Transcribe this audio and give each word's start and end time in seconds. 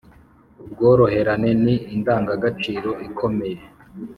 Ubworoherane 0.63 1.51
ni 1.63 1.75
indangagaciro 1.95 2.89
ikomeye 3.07 3.59